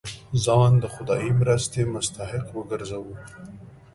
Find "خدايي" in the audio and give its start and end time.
0.93-1.31